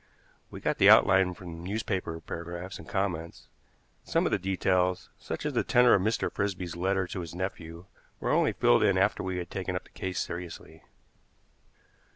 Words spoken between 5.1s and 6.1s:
such as the tenor of